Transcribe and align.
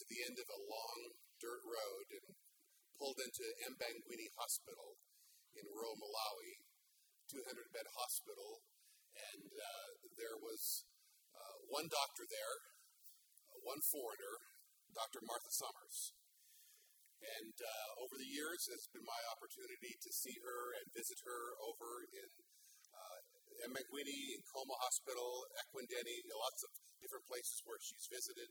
to 0.00 0.08
the 0.08 0.24
end 0.24 0.40
of 0.40 0.48
a 0.48 0.64
long 0.64 1.12
dirt 1.36 1.60
road 1.60 2.08
and 2.08 2.32
pulled 2.96 3.20
into 3.20 3.44
Mbangweni 3.68 4.32
Hospital 4.40 4.96
in 5.52 5.68
rural 5.68 6.00
Malawi, 6.00 6.64
200 7.28 7.44
bed 7.68 7.84
hospital, 7.92 8.64
and 9.12 9.52
uh, 9.52 9.88
there 10.16 10.40
was 10.40 10.88
uh, 11.36 11.68
one 11.68 11.84
doctor 11.92 12.24
there, 12.24 12.56
uh, 13.52 13.60
one 13.60 13.84
foreigner, 13.92 14.40
Dr. 14.96 15.20
Martha 15.20 15.52
Summers. 15.52 16.16
And 17.20 17.52
uh, 17.60 18.00
over 18.00 18.16
the 18.16 18.24
years, 18.24 18.72
it's 18.72 18.88
been 18.88 19.04
my 19.04 19.22
opportunity 19.36 20.00
to 20.00 20.10
see 20.16 20.40
her 20.40 20.80
and 20.80 20.96
visit 20.96 21.20
her 21.28 21.60
over 21.60 22.08
in 22.08 22.30
uh, 22.96 23.20
Mbangweni, 23.68 24.40
Nkhoma 24.40 24.80
Hospital, 24.80 25.44
Ekwendeni, 25.60 26.24
lots 26.32 26.64
of 26.64 26.72
different 27.04 27.28
places 27.28 27.60
where 27.68 27.76
she's 27.84 28.08
visited. 28.08 28.48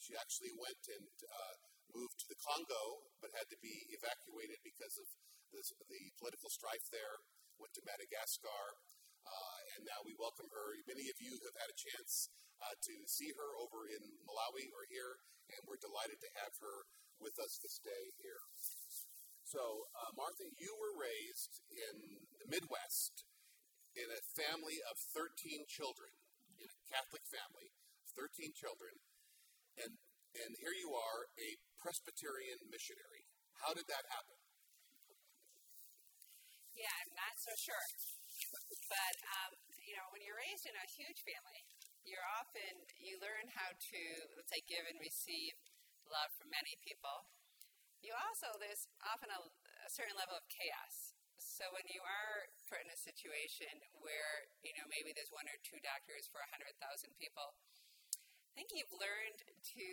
She 0.00 0.14
actually 0.14 0.52
went 0.54 0.82
and 0.92 1.08
uh, 1.24 1.54
moved 1.92 2.20
to 2.22 2.28
the 2.28 2.38
Congo, 2.38 3.08
but 3.20 3.32
had 3.32 3.48
to 3.48 3.58
be 3.58 3.88
evacuated 3.92 4.60
because 4.60 5.00
of 5.00 5.08
the, 5.54 5.62
the 5.88 6.12
political 6.20 6.52
strife 6.52 6.86
there. 6.92 7.24
Went 7.56 7.72
to 7.72 7.88
Madagascar, 7.88 8.76
uh, 9.24 9.58
and 9.76 9.88
now 9.88 10.04
we 10.04 10.12
welcome 10.12 10.52
her. 10.52 10.76
Many 10.84 11.08
of 11.08 11.16
you 11.24 11.40
have 11.40 11.56
had 11.56 11.72
a 11.72 11.78
chance 11.78 12.28
uh, 12.60 12.76
to 12.84 12.94
see 13.08 13.32
her 13.32 13.50
over 13.56 13.88
in 13.88 14.02
Malawi 14.28 14.68
or 14.76 14.84
here, 14.92 15.24
and 15.56 15.64
we're 15.64 15.80
delighted 15.80 16.20
to 16.20 16.30
have 16.44 16.52
her 16.60 16.84
with 17.16 17.40
us 17.40 17.56
this 17.64 17.80
day 17.80 18.12
here. 18.20 18.44
So, 19.48 19.88
uh, 19.96 20.12
Martha, 20.12 20.44
you 20.60 20.76
were 20.76 21.00
raised 21.00 21.64
in 21.72 22.20
the 22.42 22.50
Midwest 22.50 23.24
in 23.96 24.12
a 24.12 24.20
family 24.36 24.84
of 24.84 25.00
13 25.16 25.64
children, 25.64 26.12
in 26.60 26.68
a 26.68 26.82
Catholic 26.92 27.24
family, 27.24 27.72
13 28.12 28.52
children, 28.52 28.92
and, 29.82 29.92
and 30.36 30.50
here 30.60 30.76
you 30.76 30.92
are, 30.92 31.28
a 31.36 31.48
Presbyterian 31.80 32.60
missionary. 32.68 33.24
How 33.60 33.72
did 33.72 33.88
that 33.88 34.04
happen? 34.12 34.36
Yeah, 36.76 36.92
I'm 36.92 37.14
not 37.16 37.34
so 37.40 37.52
sure. 37.56 37.84
But, 38.92 39.16
um, 39.40 39.52
you 39.80 39.96
know, 39.96 40.06
when 40.12 40.20
you're 40.20 40.36
raised 40.36 40.68
in 40.68 40.76
a 40.76 40.86
huge 40.92 41.24
family, 41.24 41.64
you're 42.04 42.28
often, 42.36 42.84
you 43.00 43.16
learn 43.18 43.48
how 43.56 43.72
to, 43.72 44.02
let's 44.36 44.52
say, 44.52 44.60
give 44.68 44.84
and 44.84 45.00
receive 45.00 45.56
love 46.06 46.30
from 46.36 46.52
many 46.52 46.76
people. 46.84 47.26
You 48.04 48.12
also, 48.14 48.52
there's 48.60 48.86
often 49.02 49.32
a, 49.32 49.40
a 49.40 49.90
certain 49.90 50.14
level 50.14 50.36
of 50.36 50.44
chaos. 50.52 51.16
So 51.40 51.64
when 51.72 51.84
you 51.88 52.04
are 52.04 52.48
put 52.68 52.84
in 52.84 52.88
a 52.92 53.00
situation 53.00 53.72
where, 54.04 54.46
you 54.60 54.76
know, 54.76 54.86
maybe 54.92 55.16
there's 55.16 55.32
one 55.32 55.48
or 55.48 55.56
two 55.64 55.80
doctors 55.80 56.28
for 56.28 56.44
100,000 56.52 56.76
people, 57.16 57.56
think 58.56 58.72
you've 58.72 58.96
learned 58.96 59.36
to 59.44 59.86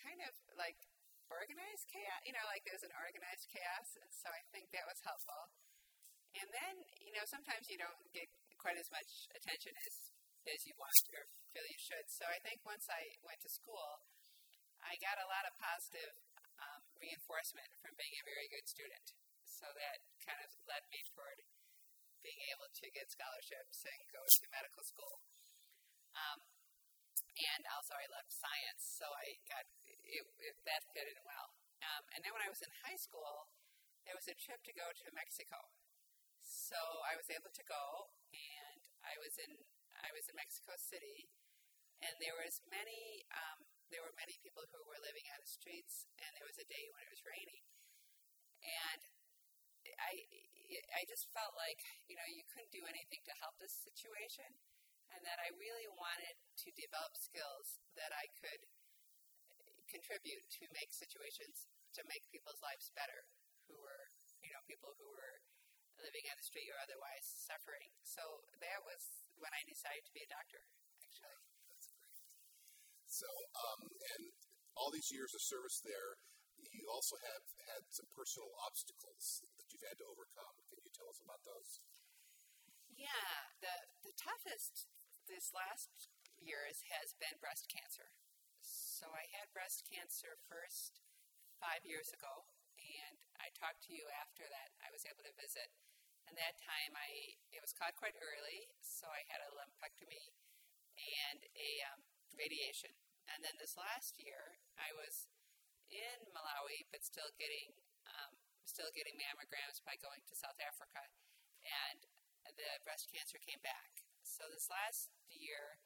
kind 0.00 0.24
of 0.24 0.32
like 0.56 0.80
organize 1.28 1.84
chaos. 1.84 2.20
You 2.24 2.32
know, 2.32 2.44
like 2.48 2.64
there's 2.64 2.82
an 2.82 2.96
organized 2.96 3.46
chaos. 3.52 3.88
And 4.00 4.08
so 4.08 4.32
I 4.32 4.40
think 4.48 4.72
that 4.72 4.88
was 4.88 5.04
helpful. 5.04 5.52
And 6.40 6.48
then, 6.48 6.74
you 7.04 7.12
know, 7.12 7.28
sometimes 7.28 7.68
you 7.68 7.76
don't 7.76 8.00
get 8.16 8.26
quite 8.56 8.80
as 8.80 8.88
much 8.88 9.28
attention 9.36 9.76
as, 9.84 9.94
as 10.48 10.60
you 10.64 10.72
want 10.80 11.04
or 11.12 11.28
feel 11.52 11.66
you 11.68 11.80
should. 11.80 12.06
So 12.08 12.24
I 12.24 12.40
think 12.40 12.64
once 12.64 12.88
I 12.88 13.20
went 13.20 13.44
to 13.44 13.50
school, 13.52 14.00
I 14.80 14.96
got 15.02 15.20
a 15.20 15.28
lot 15.28 15.44
of 15.44 15.52
positive 15.60 16.16
um, 16.56 16.80
reinforcement 16.96 17.68
from 17.84 17.98
being 18.00 18.14
a 18.16 18.24
very 18.24 18.48
good 18.48 18.64
student. 18.64 19.12
So 19.44 19.68
that 19.76 20.00
kind 20.24 20.40
of 20.40 20.48
led 20.64 20.86
me 20.88 21.04
toward 21.12 21.44
being 22.24 22.40
able 22.52 22.68
to 22.68 22.86
get 22.94 23.10
scholarships 23.10 23.84
and 23.84 24.00
go 24.08 24.22
to 24.22 24.44
medical 24.54 24.84
school. 24.86 25.20
Um, 26.16 26.38
and 27.56 27.62
also, 27.72 27.96
I 27.96 28.06
loved 28.12 28.30
science, 28.32 28.82
so 28.84 29.06
I 29.08 29.40
got 29.48 29.64
it, 29.86 30.24
it, 30.24 30.54
that 30.68 30.82
fit 30.92 31.06
in 31.08 31.18
well. 31.24 31.48
Um, 31.80 32.04
and 32.12 32.20
then 32.20 32.32
when 32.36 32.44
I 32.44 32.50
was 32.52 32.60
in 32.60 32.70
high 32.84 32.98
school, 33.00 33.48
there 34.04 34.16
was 34.16 34.28
a 34.28 34.36
trip 34.36 34.60
to 34.68 34.72
go 34.76 34.84
to 34.84 35.06
Mexico. 35.16 35.56
So 36.40 36.78
I 37.04 37.16
was 37.16 37.28
able 37.32 37.52
to 37.52 37.64
go, 37.64 38.12
and 38.32 38.82
I 39.04 39.16
was 39.20 39.36
in 39.40 39.52
I 40.00 40.10
was 40.16 40.24
in 40.30 40.36
Mexico 40.38 40.72
City, 40.80 41.28
and 42.00 42.16
there 42.20 42.36
was 42.36 42.60
many 42.72 43.24
um, 43.32 43.68
there 43.92 44.00
were 44.00 44.14
many 44.16 44.38
people 44.40 44.64
who 44.72 44.80
were 44.88 45.00
living 45.02 45.26
on 45.34 45.40
the 45.42 45.50
streets, 45.50 46.08
and 46.20 46.30
there 46.36 46.48
was 46.48 46.56
a 46.60 46.66
day 46.68 46.88
when 46.94 47.02
it 47.04 47.10
was 47.12 47.22
raining, 47.26 47.64
and 48.64 49.02
I 49.98 50.12
I 50.94 51.02
just 51.10 51.28
felt 51.34 51.54
like 51.58 51.82
you 52.06 52.16
know 52.16 52.28
you 52.30 52.44
couldn't 52.50 52.72
do 52.72 52.84
anything 52.86 53.20
to 53.26 53.34
help 53.42 53.58
this 53.58 53.74
situation, 53.74 54.48
and 55.14 55.20
that 55.26 55.38
I 55.42 55.50
really 55.58 55.88
wanted 55.94 56.36
to 56.64 56.68
develop 56.74 57.14
skills 57.18 57.80
that 57.98 58.12
I 58.14 58.30
could 58.38 58.62
contribute 59.90 60.46
to 60.60 60.64
make 60.70 60.94
situations 60.94 61.66
to 61.98 62.06
make 62.06 62.22
people's 62.30 62.62
lives 62.62 62.94
better 62.94 63.26
who 63.66 63.74
were 63.82 64.06
you 64.40 64.50
know 64.54 64.62
people 64.70 64.94
who 64.94 65.08
were 65.10 65.42
living 66.00 66.24
on 66.32 66.36
the 66.40 66.46
street 66.46 66.68
or 66.72 66.78
otherwise 66.80 67.24
suffering. 67.44 67.92
So 68.04 68.22
that 68.60 68.80
was 68.84 69.20
when 69.36 69.52
I 69.52 69.60
decided 69.68 70.04
to 70.08 70.12
be 70.16 70.24
a 70.24 70.30
doctor, 70.32 70.64
actually. 71.04 71.36
That's 71.68 71.88
great. 71.92 72.16
So, 73.04 73.28
um, 73.28 73.80
and 74.16 74.32
all 74.76 74.88
these 74.88 75.12
years 75.12 75.36
of 75.36 75.44
service 75.44 75.84
there, 75.84 76.16
you 76.72 76.88
also 76.88 77.16
have 77.20 77.44
had 77.68 77.82
some 77.92 78.08
personal 78.12 78.48
obstacles 78.64 79.44
that 79.60 79.68
you've 79.72 79.84
had 79.84 80.00
to 80.00 80.06
overcome. 80.08 80.56
Can 80.72 80.80
you 80.84 80.92
tell 80.92 81.08
us 81.08 81.20
about 81.20 81.40
those? 81.44 81.80
Yeah, 82.96 83.32
the, 83.64 83.74
the 84.04 84.14
toughest 84.16 84.88
this 85.30 85.54
last 85.54 86.10
year 86.42 86.66
has 86.66 87.14
been 87.22 87.38
breast 87.38 87.70
cancer. 87.70 88.10
So 88.66 89.06
I 89.14 89.30
had 89.30 89.54
breast 89.54 89.86
cancer 89.86 90.36
first 90.50 90.98
five 91.62 91.86
years 91.86 92.10
ago, 92.10 92.50
and 92.76 93.16
I 93.38 93.54
talked 93.54 93.86
to 93.88 93.94
you 93.94 94.10
after 94.10 94.44
that. 94.44 94.74
I 94.82 94.90
was 94.90 95.06
able 95.06 95.22
to 95.22 95.32
visit, 95.38 95.70
and 96.26 96.34
that 96.34 96.58
time 96.58 96.92
I 96.98 97.38
it 97.54 97.62
was 97.62 97.72
caught 97.72 97.94
quite 97.94 98.18
early, 98.18 98.74
so 98.82 99.06
I 99.08 99.22
had 99.30 99.40
a 99.40 99.54
lumpectomy 99.54 100.34
and 100.98 101.40
a 101.56 101.70
um, 101.94 102.02
radiation. 102.34 102.92
And 103.30 103.46
then 103.46 103.54
this 103.62 103.78
last 103.78 104.18
year, 104.18 104.58
I 104.74 104.90
was 104.92 105.30
in 105.88 106.26
Malawi, 106.34 106.90
but 106.90 107.06
still 107.06 107.30
getting 107.38 107.72
um, 108.04 108.34
still 108.66 108.90
getting 108.92 109.14
mammograms 109.14 109.78
by 109.86 109.94
going 110.02 110.26
to 110.26 110.34
South 110.34 110.58
Africa, 110.58 111.06
and 111.62 112.02
the 112.58 112.82
breast 112.82 113.06
cancer 113.14 113.38
came 113.38 113.62
back. 113.62 114.09
So 114.30 114.46
this 114.46 114.70
last 114.70 115.10
year, 115.26 115.82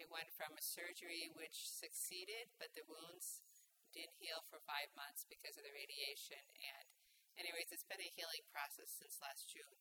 it 0.00 0.08
went 0.08 0.32
from 0.32 0.56
a 0.56 0.64
surgery 0.64 1.28
which 1.36 1.68
succeeded, 1.68 2.48
but 2.56 2.72
the 2.72 2.88
wounds 2.88 3.44
didn't 3.92 4.16
heal 4.16 4.40
for 4.48 4.64
five 4.64 4.88
months 4.96 5.28
because 5.28 5.60
of 5.60 5.64
the 5.68 5.76
radiation. 5.76 6.40
And, 6.56 6.88
anyways, 7.36 7.68
it's 7.68 7.84
been 7.84 8.00
a 8.00 8.16
healing 8.16 8.48
process 8.48 8.96
since 8.96 9.20
last 9.20 9.52
June. 9.52 9.76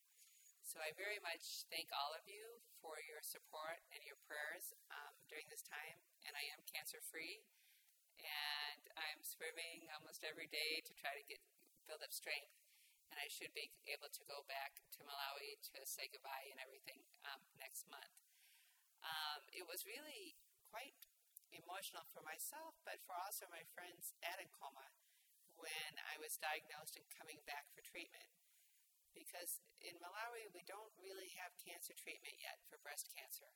So 0.60 0.84
I 0.84 0.92
very 0.92 1.24
much 1.24 1.64
thank 1.72 1.88
all 1.96 2.12
of 2.12 2.28
you 2.28 2.60
for 2.84 3.00
your 3.00 3.24
support 3.24 3.80
and 3.96 4.04
your 4.04 4.20
prayers 4.28 4.76
um, 4.92 5.16
during 5.32 5.48
this 5.48 5.64
time. 5.64 6.04
And 6.28 6.36
I 6.36 6.44
am 6.52 6.68
cancer 6.68 7.00
free, 7.00 7.48
and 8.20 8.92
I'm 9.00 9.24
swimming 9.24 9.88
almost 9.96 10.28
every 10.28 10.52
day 10.52 10.84
to 10.84 10.92
try 11.00 11.16
to 11.16 11.24
get 11.24 11.40
build 11.88 12.04
up 12.04 12.12
strength. 12.12 12.52
And 13.12 13.20
I 13.20 13.28
should 13.28 13.52
be 13.52 13.68
able 13.92 14.08
to 14.08 14.24
go 14.24 14.48
back 14.48 14.80
to 14.96 15.04
Malawi 15.04 15.60
to 15.76 15.84
say 15.84 16.08
goodbye 16.08 16.48
and 16.48 16.64
everything 16.64 17.04
um, 17.28 17.44
next 17.60 17.84
month. 17.92 18.16
Um, 19.04 19.44
it 19.52 19.68
was 19.68 19.84
really 19.84 20.40
quite 20.72 20.96
emotional 21.52 22.08
for 22.16 22.24
myself, 22.24 22.80
but 22.88 23.04
for 23.04 23.20
also 23.20 23.52
my 23.52 23.68
friends 23.76 24.16
at 24.24 24.40
Nkhoma 24.40 24.96
when 25.60 25.94
I 26.08 26.16
was 26.18 26.40
diagnosed 26.40 26.96
and 26.96 27.06
coming 27.12 27.44
back 27.44 27.68
for 27.76 27.84
treatment. 27.84 28.32
Because 29.12 29.60
in 29.84 30.00
Malawi, 30.00 30.48
we 30.56 30.64
don't 30.64 30.96
really 30.96 31.36
have 31.36 31.52
cancer 31.60 31.92
treatment 31.92 32.40
yet 32.40 32.64
for 32.72 32.80
breast 32.80 33.12
cancer. 33.12 33.52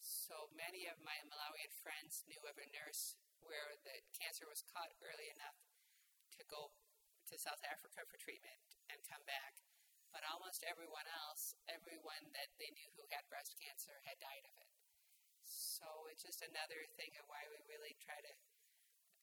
So 0.00 0.48
many 0.56 0.88
of 0.88 0.96
my 1.04 1.20
Malawian 1.28 1.70
friends 1.76 2.24
knew 2.24 2.40
of 2.48 2.56
a 2.56 2.64
nurse 2.72 3.20
where 3.44 3.76
the 3.84 4.00
cancer 4.16 4.48
was 4.48 4.64
caught 4.64 4.96
early 5.04 5.28
enough 5.28 5.60
to 6.40 6.42
go 6.48 6.72
to 7.28 7.36
South 7.36 7.60
Africa 7.68 8.00
for 8.08 8.16
treatment 8.16 8.56
and 8.88 8.98
come 9.04 9.22
back. 9.28 9.60
But 10.08 10.24
almost 10.24 10.64
everyone 10.64 11.04
else, 11.28 11.52
everyone 11.68 12.24
that 12.32 12.48
they 12.56 12.72
knew 12.72 12.88
who 12.96 13.04
had 13.12 13.28
breast 13.28 13.52
cancer, 13.60 13.92
had 14.08 14.16
died 14.16 14.44
of 14.48 14.54
it. 14.56 14.72
So 15.44 16.08
it's 16.08 16.24
just 16.24 16.40
another 16.40 16.80
thing 16.96 17.12
of 17.20 17.28
why 17.28 17.44
we 17.52 17.60
really 17.68 17.92
try 18.00 18.16
to 18.16 18.32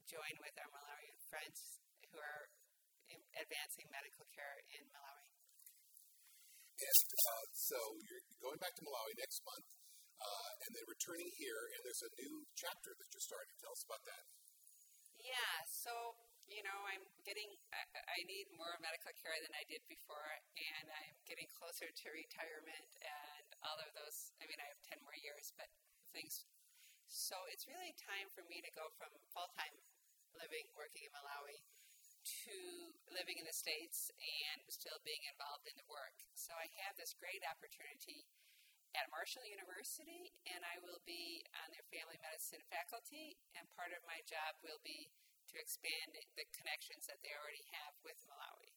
join 0.06 0.38
with 0.38 0.54
our 0.62 0.70
Malawian 0.70 1.18
friends 1.26 1.82
who 2.14 2.22
are 2.22 2.54
advancing 3.42 3.90
medical 3.90 4.30
care 4.30 4.62
in 4.78 4.86
Malawi. 4.94 5.26
And 6.76 7.10
uh, 7.10 7.46
so 7.56 7.80
you're 8.06 8.26
going 8.44 8.60
back 8.62 8.78
to 8.78 8.84
Malawi 8.86 9.14
next 9.18 9.42
month, 9.48 9.68
uh, 10.22 10.50
and 10.64 10.72
then 10.76 10.86
returning 10.86 11.32
here, 11.40 11.62
and 11.74 11.80
there's 11.82 12.04
a 12.04 12.12
new 12.20 12.46
chapter 12.54 12.94
that 12.94 13.08
you're 13.10 13.26
starting. 13.26 13.56
Tell 13.58 13.74
us 13.74 13.84
about 13.88 14.04
that. 14.06 14.24
Yeah, 15.18 15.56
so 15.66 15.94
you 16.50 16.62
know, 16.62 16.80
I'm 16.86 17.02
getting, 17.26 17.50
I, 17.74 18.22
need 18.30 18.50
more 18.54 18.74
medical 18.82 19.14
care 19.18 19.38
than 19.42 19.54
I 19.58 19.66
did 19.66 19.82
before, 19.90 20.30
and 20.58 20.86
I'm 20.90 21.18
getting 21.26 21.50
closer 21.54 21.90
to 21.90 22.06
retirement 22.14 22.90
and 23.02 23.48
all 23.66 23.78
of 23.82 23.90
those. 23.98 24.34
I 24.42 24.50
mean, 24.50 24.58
I 24.62 24.68
have 24.70 24.82
10 24.86 25.02
more 25.02 25.18
years, 25.18 25.54
but 25.58 25.70
things. 26.14 26.46
So 27.10 27.38
it's 27.50 27.70
really 27.70 27.94
time 27.98 28.30
for 28.34 28.46
me 28.50 28.62
to 28.62 28.72
go 28.74 28.90
from 28.98 29.14
full 29.34 29.50
time 29.58 29.74
living, 30.38 30.66
working 30.78 31.06
in 31.10 31.14
Malawi, 31.14 31.62
to 32.26 32.58
living 33.14 33.38
in 33.38 33.46
the 33.46 33.54
States 33.54 34.10
and 34.18 34.60
still 34.70 34.98
being 35.06 35.22
involved 35.30 35.70
in 35.70 35.78
the 35.78 35.86
work. 35.86 36.18
So 36.34 36.54
I 36.58 36.66
have 36.86 36.98
this 36.98 37.14
great 37.14 37.46
opportunity 37.46 38.26
at 38.98 39.12
Marshall 39.12 39.46
University, 39.46 40.32
and 40.48 40.64
I 40.64 40.80
will 40.82 41.04
be 41.04 41.44
on 41.62 41.68
their 41.76 41.84
family 41.92 42.16
medicine 42.24 42.64
faculty, 42.72 43.36
and 43.54 43.68
part 43.76 43.92
of 43.92 44.02
my 44.08 44.24
job 44.24 44.56
will 44.64 44.80
be 44.82 45.12
to 45.52 45.56
expand 45.62 46.18
the 46.36 46.46
connections 46.56 47.06
that 47.06 47.22
they 47.22 47.34
already 47.36 47.66
have 47.78 47.94
with 48.02 48.18
Malawi. 48.26 48.74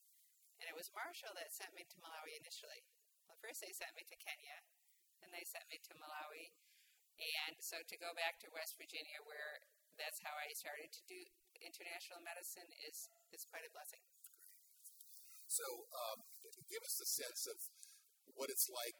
And 0.59 0.67
it 0.67 0.75
was 0.75 0.91
Marshall 0.93 1.33
that 1.39 1.55
sent 1.55 1.73
me 1.73 1.87
to 1.87 1.97
Malawi 2.03 2.37
initially. 2.39 2.83
Well, 3.27 3.39
first 3.39 3.63
they 3.63 3.73
sent 3.73 3.95
me 3.95 4.05
to 4.09 4.17
Kenya, 4.19 4.59
then 5.23 5.31
they 5.31 5.47
sent 5.47 5.67
me 5.71 5.79
to 5.89 5.93
Malawi, 5.97 6.53
and 7.19 7.59
so 7.59 7.83
to 7.83 7.97
go 7.99 8.15
back 8.15 8.39
to 8.43 8.49
West 8.55 8.79
Virginia, 8.79 9.19
where 9.27 9.63
that's 9.99 10.23
how 10.23 10.35
I 10.39 10.55
started 10.55 10.95
to 10.95 11.03
do 11.11 11.19
international 11.59 12.23
medicine, 12.23 12.71
is 12.87 13.11
is 13.35 13.43
quite 13.43 13.67
a 13.67 13.73
blessing. 13.75 13.99
So, 15.51 15.67
um, 15.91 16.23
give 16.71 16.85
us 16.87 17.03
a 17.03 17.09
sense 17.09 17.51
of 17.51 17.59
what 18.39 18.53
it's 18.53 18.71
like 18.71 18.95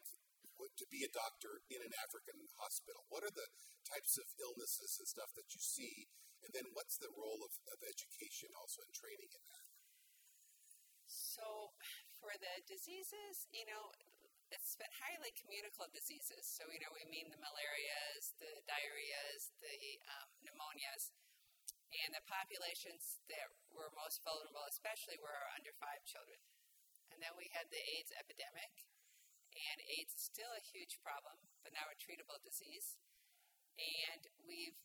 to 0.59 0.87
be 0.91 1.07
a 1.07 1.11
doctor 1.11 1.63
in 1.71 1.79
an 1.79 1.91
African 2.03 2.35
hospital? 2.59 3.07
What 3.07 3.23
are 3.23 3.31
the 3.31 3.47
types 3.87 4.19
of 4.19 4.27
illnesses 4.39 4.99
and 4.99 5.07
stuff 5.07 5.31
that 5.35 5.51
you 5.55 5.59
see? 5.63 6.11
And 6.43 6.51
then 6.55 6.67
what's 6.73 6.97
the 6.97 7.11
role 7.13 7.41
of, 7.43 7.53
of 7.69 7.79
education 7.83 8.49
also 8.55 8.81
in 8.85 8.91
training 8.95 9.31
in 9.31 9.43
that? 9.43 9.65
So, 11.09 11.75
for 12.21 12.33
the 12.35 12.63
diseases, 12.67 13.47
you 13.51 13.65
know, 13.65 13.91
it's 14.49 14.73
been 14.77 14.89
highly 14.97 15.33
communicable 15.37 15.89
diseases. 15.93 16.45
So, 16.45 16.65
you 16.73 16.81
know, 16.81 16.89
we 16.93 17.05
mean 17.09 17.29
the 17.29 17.41
malarias, 17.41 18.33
the 18.41 18.65
diarrheas, 18.65 19.53
the 19.61 19.77
um, 20.09 20.29
pneumonias. 20.41 21.13
And 21.89 22.13
the 22.13 22.21
populations 22.29 23.17
that 23.33 23.49
were 23.73 23.89
most 23.97 24.21
vulnerable, 24.21 24.61
especially, 24.69 25.17
were 25.17 25.33
our 25.33 25.49
under 25.57 25.73
five 25.81 26.05
children. 26.05 26.37
And 27.09 27.17
then 27.17 27.33
we 27.33 27.49
had 27.49 27.65
the 27.73 27.81
AIDS 27.81 28.13
epidemic, 28.13 28.85
and 29.57 29.81
AIDS 29.97 30.13
is 30.13 30.21
still 30.21 30.53
a 30.53 30.61
huge 30.61 31.01
problem, 31.01 31.33
but 31.65 31.73
now 31.73 31.89
a 31.89 31.97
treatable 31.97 32.37
disease. 32.45 33.01
And 33.81 34.29
we've 34.45 34.77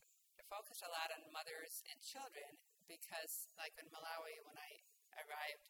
focused 0.49 0.85
a 0.85 0.91
lot 0.91 1.09
on 1.13 1.33
mothers 1.33 1.81
and 1.89 1.97
children 2.01 2.59
because, 2.85 3.49
like 3.57 3.73
in 3.81 3.87
Malawi, 3.89 4.37
when 4.45 4.57
I 4.57 4.71
arrived, 5.17 5.65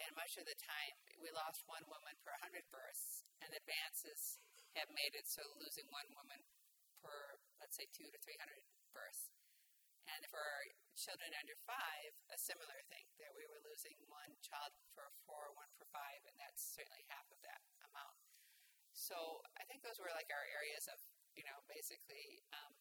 and 0.00 0.12
much 0.12 0.36
of 0.36 0.44
the 0.44 0.56
time 0.60 0.96
we 1.20 1.32
lost 1.32 1.64
one 1.64 1.84
woman 1.88 2.16
per 2.20 2.32
100 2.44 2.68
births, 2.68 3.24
and 3.40 3.48
advances 3.52 4.40
have 4.76 4.92
made 4.92 5.16
it 5.16 5.24
so 5.24 5.40
losing 5.56 5.88
one 5.88 6.08
woman 6.12 6.40
per, 7.00 7.40
let's 7.60 7.76
say, 7.76 7.88
two 7.96 8.08
to 8.08 8.18
300 8.20 8.60
births. 8.92 9.32
And 10.06 10.22
for 10.30 10.44
children 10.94 11.32
under 11.34 11.56
five, 11.66 12.12
a 12.30 12.38
similar 12.38 12.78
thing, 12.92 13.08
that 13.18 13.34
we 13.34 13.48
were 13.48 13.58
losing 13.66 13.96
one 14.06 14.38
child 14.44 14.70
per 14.94 15.08
four, 15.26 15.50
one 15.56 15.72
per 15.74 15.88
five, 15.90 16.22
and 16.28 16.36
that's 16.38 16.62
certainly 16.62 17.02
half 17.10 17.26
of 17.32 17.40
that 17.42 17.60
amount. 17.90 18.16
So 18.94 19.42
I 19.58 19.66
think 19.66 19.82
those 19.82 19.98
were 19.98 20.12
like 20.14 20.30
our 20.30 20.46
areas 20.56 20.86
of, 20.88 21.00
you 21.34 21.44
know, 21.44 21.58
basically 21.66 22.40
um, 22.54 22.72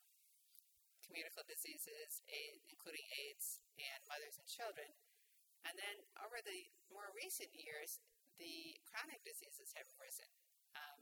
communicable 1.06 1.46
diseases, 1.48 2.26
including 2.70 3.06
AIDS, 3.26 3.62
and 3.78 4.00
mothers 4.10 4.38
and 4.42 4.48
children. 4.50 4.90
And 5.66 5.74
then 5.78 5.98
over 6.22 6.42
the 6.46 6.70
more 6.94 7.10
recent 7.18 7.50
years, 7.54 7.98
the 8.38 8.78
chronic 8.86 9.24
diseases 9.26 9.74
have 9.80 9.90
risen. 9.98 10.30
Um, 10.78 11.00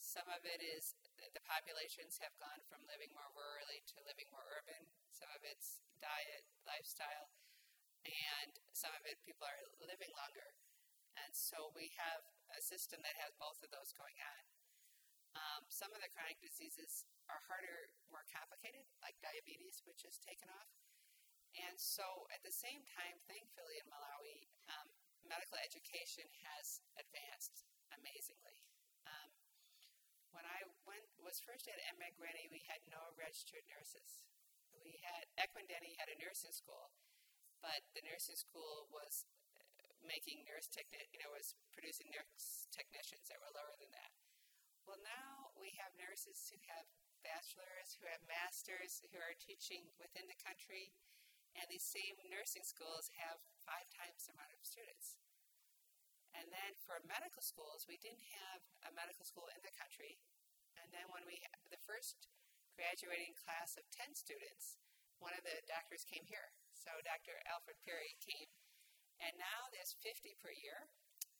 some 0.00 0.26
of 0.32 0.40
it 0.48 0.64
is 0.64 0.96
the 1.20 1.44
populations 1.44 2.16
have 2.24 2.32
gone 2.40 2.64
from 2.66 2.80
living 2.88 3.12
more 3.12 3.28
rurally 3.36 3.84
to 3.92 4.00
living 4.08 4.26
more 4.32 4.46
urban. 4.56 4.88
Some 5.12 5.28
of 5.36 5.44
it's 5.44 5.84
diet, 6.00 6.48
lifestyle, 6.64 7.28
and 8.08 8.56
some 8.72 8.96
of 8.96 9.04
it 9.04 9.20
people 9.22 9.44
are 9.44 9.62
living 9.84 10.10
longer. 10.16 10.56
And 11.20 11.36
so 11.36 11.68
we 11.76 11.92
have 12.00 12.24
a 12.56 12.60
system 12.64 13.04
that 13.04 13.18
has 13.20 13.36
both 13.36 13.60
of 13.60 13.68
those 13.68 13.92
going 13.92 14.16
on. 14.16 14.42
Um, 15.38 15.62
some 15.70 15.94
of 15.94 16.02
the 16.02 16.10
chronic 16.10 16.42
diseases 16.42 17.06
are 17.30 17.40
harder, 17.46 17.94
more 18.10 18.26
complicated, 18.30 18.82
like 18.98 19.14
diabetes, 19.22 19.82
which 19.86 20.02
has 20.02 20.18
taken 20.18 20.50
off. 20.50 20.70
And 21.54 21.78
so 21.78 22.26
at 22.30 22.42
the 22.46 22.54
same 22.54 22.82
time, 22.94 23.18
thankfully 23.26 23.78
in 23.78 23.86
Malawi, 23.90 24.46
um, 24.70 24.90
medical 25.26 25.58
education 25.62 26.26
has 26.46 26.82
advanced 26.98 27.66
amazingly. 27.94 28.58
Um, 29.06 29.30
when 30.30 30.46
I 30.46 30.62
went 30.86 31.02
was 31.18 31.42
first 31.42 31.66
at 31.66 31.78
Mbangweni, 31.98 32.46
we 32.54 32.62
had 32.70 32.82
no 32.86 33.14
registered 33.18 33.66
nurses. 33.66 34.22
We 34.86 35.02
had 35.02 35.26
Ekwendeni 35.34 35.98
had 35.98 36.06
a 36.06 36.16
nursing 36.22 36.54
school, 36.54 36.94
but 37.58 37.82
the 37.98 38.06
nursing 38.06 38.38
school 38.38 38.86
was 38.94 39.26
uh, 39.58 39.90
making 40.06 40.46
nurse 40.46 40.70
techni- 40.70 41.10
you 41.10 41.18
know 41.18 41.34
was 41.34 41.58
producing 41.74 42.14
nurse 42.14 42.70
technicians 42.70 43.26
that 43.26 43.42
were 43.42 43.50
lower 43.50 43.74
than 43.82 43.90
that. 43.90 44.14
Well, 44.88 45.00
now 45.02 45.54
we 45.58 45.76
have 45.80 45.92
nurses 45.96 46.50
who 46.50 46.58
have 46.70 46.86
bachelors, 47.22 47.96
who 48.00 48.08
have 48.08 48.22
masters, 48.24 49.00
who 49.04 49.18
are 49.20 49.36
teaching 49.36 49.84
within 50.00 50.24
the 50.26 50.40
country, 50.40 50.92
and 51.58 51.66
these 51.66 51.84
same 51.84 52.16
nursing 52.30 52.62
schools 52.62 53.10
have 53.18 53.42
five 53.66 53.90
times 53.90 54.26
the 54.26 54.34
amount 54.34 54.54
of 54.54 54.62
students. 54.62 55.18
And 56.30 56.46
then 56.54 56.78
for 56.78 57.02
medical 57.02 57.42
schools, 57.42 57.90
we 57.90 57.98
didn't 57.98 58.22
have 58.38 58.62
a 58.86 58.94
medical 58.94 59.26
school 59.26 59.50
in 59.50 59.60
the 59.66 59.74
country. 59.74 60.22
And 60.78 60.86
then 60.94 61.10
when 61.10 61.26
we 61.26 61.42
had 61.42 61.58
the 61.74 61.82
first 61.82 62.30
graduating 62.78 63.34
class 63.34 63.74
of 63.74 63.82
10 63.90 64.14
students, 64.14 64.78
one 65.18 65.34
of 65.34 65.42
the 65.42 65.58
doctors 65.66 66.06
came 66.06 66.22
here. 66.30 66.54
So 66.72 66.94
Dr. 67.02 67.34
Alfred 67.50 67.82
Perry 67.82 68.14
came. 68.22 68.48
And 69.18 69.34
now 69.36 69.68
there's 69.74 69.98
50 70.00 70.38
per 70.38 70.54
year. 70.54 70.88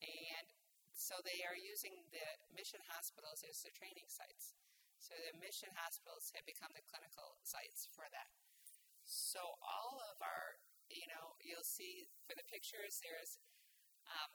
And 0.03 0.47
so 1.01 1.17
they 1.25 1.41
are 1.49 1.57
using 1.57 2.05
the 2.13 2.29
mission 2.53 2.85
hospitals 2.93 3.41
as 3.49 3.65
their 3.65 3.73
training 3.73 4.05
sites. 4.13 4.53
So 5.01 5.17
the 5.17 5.33
mission 5.41 5.73
hospitals 5.73 6.29
have 6.37 6.45
become 6.45 6.77
the 6.77 6.85
clinical 6.85 7.41
sites 7.41 7.89
for 7.89 8.05
that. 8.13 8.29
So 9.09 9.41
all 9.65 9.97
of 10.13 10.21
our, 10.21 10.61
you 10.93 11.09
know, 11.09 11.41
you'll 11.41 11.65
see 11.65 12.05
for 12.29 12.37
the 12.37 12.45
pictures, 12.45 13.01
there's 13.01 13.41
um, 14.13 14.29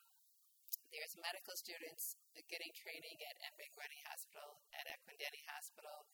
there's 0.89 1.13
medical 1.21 1.53
students 1.53 2.17
getting 2.49 2.73
training 2.73 3.21
at 3.29 3.37
Mbangweni 3.53 4.01
Hospital, 4.09 4.65
at 4.73 4.89
Ekwendeni 4.89 5.45
Hospital, 5.53 6.09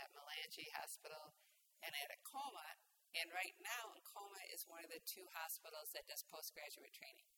at 0.00 0.08
Mulanje 0.16 0.64
Hospital, 0.80 1.36
and 1.84 1.92
at 1.92 2.08
Nkhoma. 2.24 2.80
And 3.20 3.28
right 3.36 3.54
now, 3.60 3.92
Nkhoma 4.00 4.48
is 4.54 4.64
one 4.64 4.80
of 4.80 4.90
the 4.90 5.02
two 5.04 5.26
hospitals 5.34 5.92
that 5.92 6.08
does 6.08 6.24
postgraduate 6.24 6.94
training. 6.96 7.28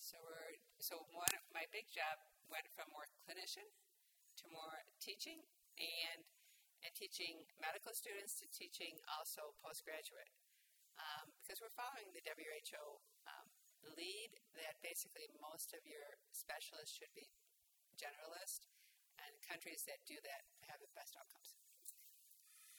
So 0.00 0.16
we're 0.24 0.56
so 0.80 1.04
one 1.12 1.28
my 1.52 1.68
big 1.68 1.84
job 1.92 2.16
went 2.48 2.64
from 2.72 2.88
more 2.90 3.04
clinician 3.28 3.68
to 4.40 4.44
more 4.48 4.80
teaching 4.96 5.44
and 5.76 6.20
and 6.80 6.92
teaching 6.96 7.44
medical 7.60 7.92
students 7.92 8.40
to 8.40 8.48
teaching 8.48 8.96
also 9.12 9.52
postgraduate 9.60 10.32
um, 10.96 11.28
because 11.44 11.60
we're 11.60 11.76
following 11.76 12.08
the 12.16 12.24
WHO 12.24 12.84
um, 13.28 13.46
lead 13.92 14.32
that 14.56 14.80
basically 14.80 15.28
most 15.36 15.76
of 15.76 15.84
your 15.84 16.16
specialists 16.32 16.96
should 16.96 17.12
be 17.12 17.28
generalist, 18.00 18.64
and 19.20 19.36
countries 19.44 19.84
that 19.84 20.00
do 20.08 20.16
that 20.24 20.48
have 20.72 20.80
the 20.80 20.88
best 20.96 21.12
outcomes. 21.20 21.52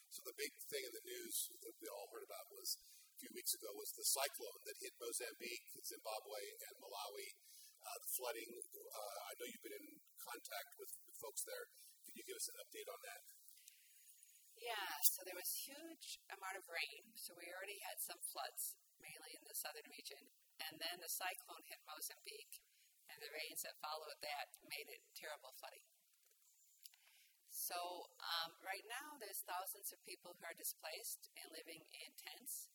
So 0.09 0.25
the 0.25 0.33
big 0.33 0.57
thing 0.57 0.83
in 0.83 0.93
the 0.97 1.05
news 1.05 1.53
that 1.61 1.77
we 1.77 1.85
all 1.85 2.09
heard 2.09 2.25
about 2.25 2.49
was 2.49 2.81
few 3.21 3.37
weeks 3.37 3.53
ago 3.53 3.69
was 3.77 3.93
the 3.93 4.01
cyclone 4.01 4.65
that 4.65 4.81
hit 4.81 4.97
Mozambique, 4.97 5.69
Zimbabwe, 5.85 6.41
and 6.65 6.73
Malawi. 6.81 7.37
Uh, 7.81 7.97
the 8.01 8.09
flooding. 8.17 8.49
Uh, 8.49 9.17
I 9.29 9.31
know 9.37 9.45
you've 9.45 9.65
been 9.65 9.77
in 9.77 10.01
contact 10.17 10.73
with 10.81 10.89
the 11.05 11.13
folks 11.21 11.45
there. 11.45 11.69
Can 12.05 12.17
you 12.17 12.25
give 12.25 12.37
us 12.37 12.49
an 12.49 12.57
update 12.61 12.89
on 12.89 13.01
that? 13.05 13.21
Yeah, 14.57 14.89
so 15.13 15.25
there 15.25 15.37
was 15.37 15.65
huge 15.65 16.21
amount 16.29 16.61
of 16.61 16.65
rain. 16.69 17.13
So 17.17 17.33
we 17.37 17.49
already 17.49 17.81
had 17.85 17.97
some 18.01 18.21
floods, 18.21 18.77
mainly 19.01 19.33
in 19.37 19.45
the 19.45 19.57
southern 19.57 19.89
region. 19.89 20.21
And 20.61 20.77
then 20.77 21.01
the 21.01 21.09
cyclone 21.09 21.65
hit 21.65 21.81
Mozambique, 21.85 22.61
and 23.09 23.17
the 23.21 23.33
rains 23.33 23.65
that 23.65 23.81
followed 23.81 24.17
that 24.21 24.49
made 24.65 24.89
it 24.89 25.01
terrible 25.17 25.53
flooding. 25.57 25.85
So 27.49 27.77
um, 28.17 28.57
right 28.61 28.85
now, 28.89 29.17
there's 29.21 29.45
thousands 29.45 29.89
of 29.93 30.01
people 30.05 30.37
who 30.37 30.45
are 30.45 30.57
displaced 30.57 31.29
and 31.37 31.49
living 31.53 31.81
in 31.97 32.13
tents. 32.17 32.69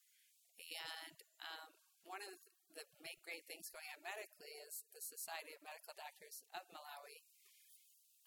And 0.61 1.19
um, 1.41 1.71
one 2.05 2.25
of 2.25 2.37
the 2.75 2.85
main 3.01 3.17
great 3.25 3.49
things 3.49 3.73
going 3.73 3.89
on 3.93 4.01
medically 4.05 4.53
is 4.69 4.85
the 4.93 5.01
Society 5.01 5.57
of 5.57 5.65
Medical 5.65 5.97
Doctors 5.97 6.45
of 6.53 6.65
Malawi 6.73 7.25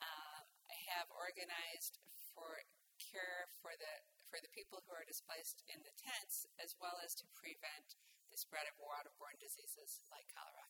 um, 0.01 0.45
have 0.89 1.09
organized 1.13 2.01
for 2.33 2.65
care 2.98 3.50
for 3.62 3.74
the 3.77 3.93
for 4.29 4.38
the 4.45 4.51
people 4.53 4.86
who 4.86 4.93
are 4.93 5.07
displaced 5.09 5.65
in 5.65 5.81
the 5.81 5.95
tents, 5.98 6.45
as 6.62 6.77
well 6.77 7.01
as 7.01 7.17
to 7.17 7.25
prevent 7.33 7.98
the 8.29 8.38
spread 8.38 8.69
of 8.69 8.77
waterborne 8.77 9.41
diseases 9.41 10.05
like 10.13 10.29
cholera. 10.29 10.69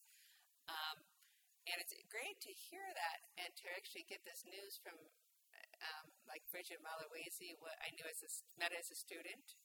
Um, 0.72 1.04
and 1.68 1.76
it's 1.84 1.92
great 2.08 2.40
to 2.48 2.56
hear 2.56 2.88
that 2.96 3.20
and 3.36 3.52
to 3.60 3.68
actually 3.76 4.08
get 4.08 4.24
this 4.24 4.48
news 4.48 4.80
from, 4.80 4.96
um, 5.84 6.08
like 6.24 6.48
Bridget 6.50 6.80
Malewezi, 6.80 7.60
what 7.60 7.76
I 7.84 7.92
knew 7.94 8.08
as 8.08 8.24
a, 8.24 8.32
met 8.56 8.72
as 8.72 8.90
a 8.90 8.98
student, 8.98 9.60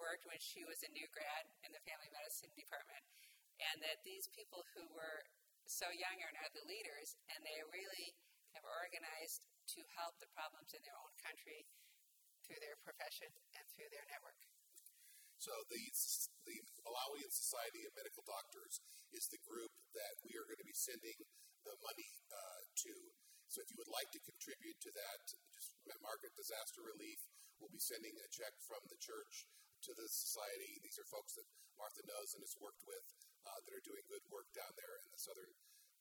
worked 0.00 0.24
when 0.24 0.40
she 0.40 0.64
was 0.64 0.80
a 0.80 0.90
new 0.96 1.04
grad 1.12 1.44
in 1.62 1.70
the 1.76 1.84
family 1.84 2.08
medicine 2.10 2.50
department, 2.56 3.04
and 3.60 3.76
that 3.84 4.00
these 4.02 4.26
people 4.32 4.64
who 4.72 4.88
were 4.96 5.20
so 5.68 5.86
young 5.92 6.16
are 6.24 6.34
now 6.34 6.48
the 6.56 6.64
leaders, 6.64 7.14
and 7.30 7.44
they 7.44 7.60
really 7.68 8.16
have 8.56 8.64
organized 8.66 9.44
to 9.76 9.80
help 9.94 10.18
the 10.18 10.32
problems 10.34 10.72
in 10.74 10.82
their 10.82 10.96
own 10.98 11.14
country 11.20 11.68
through 12.42 12.58
their 12.58 12.80
profession 12.82 13.30
and 13.54 13.64
through 13.70 13.86
their 13.94 14.02
network. 14.10 14.40
So 15.38 15.54
the, 15.72 15.80
the 16.44 16.58
Malawian 16.84 17.32
Society 17.32 17.86
of 17.88 17.96
Medical 17.96 18.26
Doctors 18.26 18.82
is 19.14 19.30
the 19.30 19.40
group 19.40 19.72
that 19.96 20.20
we 20.20 20.36
are 20.36 20.44
going 20.44 20.60
to 20.60 20.68
be 20.68 20.76
sending 20.76 21.16
the 21.64 21.76
money 21.80 22.10
uh, 22.28 22.60
to. 22.84 22.92
So 23.48 23.64
if 23.64 23.70
you 23.72 23.78
would 23.80 23.88
like 23.88 24.10
to 24.12 24.20
contribute 24.20 24.76
to 24.84 24.90
that, 24.92 25.32
just 25.54 25.72
Margaret 26.02 26.36
Disaster 26.36 26.84
Relief 26.84 27.24
we'll 27.60 27.70
be 27.70 27.80
sending 27.80 28.16
a 28.16 28.28
check 28.32 28.56
from 28.64 28.80
the 28.88 28.96
church 28.96 29.44
to 29.80 29.92
the 29.96 30.08
society. 30.08 30.76
These 30.84 31.00
are 31.00 31.08
folks 31.08 31.32
that 31.40 31.48
Martha 31.80 32.04
knows 32.04 32.36
and 32.36 32.44
has 32.44 32.56
worked 32.60 32.84
with 32.84 33.06
uh, 33.48 33.58
that 33.64 33.72
are 33.72 33.86
doing 33.88 34.04
good 34.12 34.24
work 34.28 34.48
down 34.52 34.72
there 34.76 35.00
in 35.00 35.08
the 35.08 35.20
southern 35.20 35.52